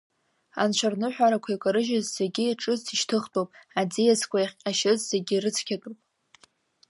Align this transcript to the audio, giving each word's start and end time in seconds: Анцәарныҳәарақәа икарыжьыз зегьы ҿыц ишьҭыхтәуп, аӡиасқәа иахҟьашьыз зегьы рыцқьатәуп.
Анцәарныҳәарақәа 0.61 1.49
икарыжьыз 1.55 2.05
зегьы 2.17 2.45
ҿыц 2.61 2.83
ишьҭыхтәуп, 2.93 3.49
аӡиасқәа 3.79 4.37
иахҟьашьыз 4.41 4.99
зегьы 5.11 5.35
рыцқьатәуп. 5.43 5.97